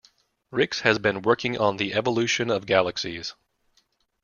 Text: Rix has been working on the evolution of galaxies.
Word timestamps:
Rix 0.49 0.79
has 0.79 0.97
been 0.97 1.21
working 1.21 1.59
on 1.59 1.77
the 1.77 1.93
evolution 1.93 2.49
of 2.49 2.65
galaxies. 2.65 3.35